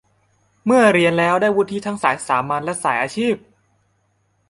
[0.65, 3.35] เมื่อเรียนแล้วได้วุฒิทั้งสายสามัญ และ สายอาชีพ